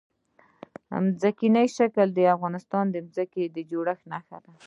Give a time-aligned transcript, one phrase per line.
[1.21, 4.53] ځمکنی شکل د افغانستان د ځمکې د جوړښت نښه ده.